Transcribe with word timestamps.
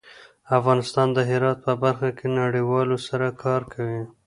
افغانستان 0.57 1.07
د 1.13 1.19
هرات 1.29 1.59
په 1.65 1.73
برخه 1.83 2.09
کې 2.17 2.27
نړیوالو 2.39 2.97
سره 3.07 3.27
کار 3.43 3.61
کوي. 3.73 4.01